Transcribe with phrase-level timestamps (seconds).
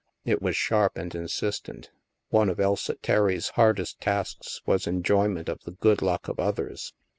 [0.25, 1.91] It was sharp and insistent.
[2.31, 6.95] One of Elsa Terry's hardest tasks was enjoyment of the good luck of others.